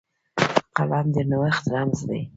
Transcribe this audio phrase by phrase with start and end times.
[0.75, 2.21] قلم د نوښت رمز دی